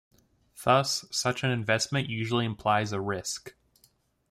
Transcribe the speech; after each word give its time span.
Thus, 0.63 1.05
such 1.11 1.43
an 1.43 1.51
investment 1.51 2.09
usually 2.09 2.43
implies 2.43 2.91
a 2.91 2.99
risk. 2.99 3.53